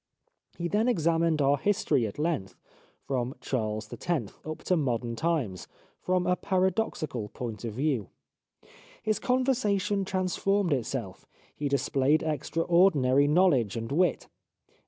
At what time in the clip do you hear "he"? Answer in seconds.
0.57-0.67, 11.53-11.67